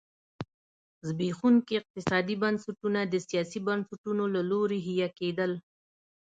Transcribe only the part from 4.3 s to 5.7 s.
له لوري حیه کېدل.